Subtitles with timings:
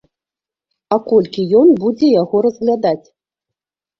[0.95, 3.07] А колькі ён будзе яго разглядаць?